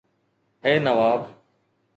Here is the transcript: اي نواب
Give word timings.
اي 0.65 0.73
نواب 0.85 1.21